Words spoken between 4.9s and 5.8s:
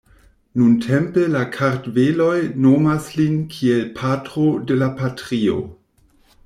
Patrio".